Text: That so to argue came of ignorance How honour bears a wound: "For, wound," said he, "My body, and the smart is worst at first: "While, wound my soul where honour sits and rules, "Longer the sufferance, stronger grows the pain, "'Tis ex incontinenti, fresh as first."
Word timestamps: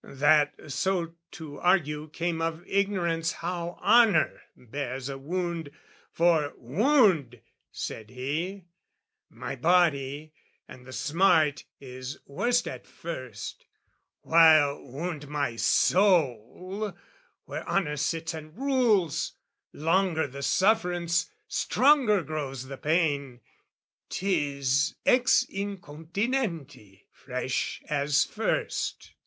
That 0.03 0.71
so 0.71 1.13
to 1.33 1.59
argue 1.59 2.09
came 2.09 2.41
of 2.41 2.63
ignorance 2.65 3.33
How 3.33 3.77
honour 3.83 4.41
bears 4.57 5.09
a 5.09 5.19
wound: 5.19 5.69
"For, 6.11 6.53
wound," 6.57 7.39
said 7.71 8.09
he, 8.09 8.65
"My 9.29 9.55
body, 9.55 10.33
and 10.67 10.87
the 10.87 10.91
smart 10.91 11.65
is 11.79 12.17
worst 12.25 12.67
at 12.67 12.87
first: 12.87 13.67
"While, 14.21 14.81
wound 14.81 15.27
my 15.27 15.55
soul 15.55 16.97
where 17.45 17.69
honour 17.69 17.95
sits 17.97 18.33
and 18.33 18.57
rules, 18.57 19.33
"Longer 19.71 20.25
the 20.25 20.41
sufferance, 20.41 21.29
stronger 21.47 22.23
grows 22.23 22.63
the 22.65 22.77
pain, 22.77 23.39
"'Tis 24.09 24.95
ex 25.05 25.45
incontinenti, 25.47 27.03
fresh 27.11 27.83
as 27.87 28.25
first." 28.25 29.13